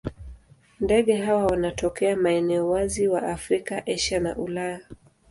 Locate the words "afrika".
3.23-3.83